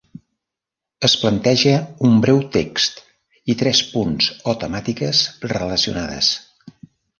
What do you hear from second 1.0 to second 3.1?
Es planteja un breu text